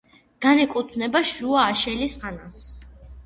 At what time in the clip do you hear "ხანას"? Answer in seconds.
2.25-2.67